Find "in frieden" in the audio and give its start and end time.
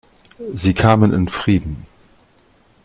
1.13-1.85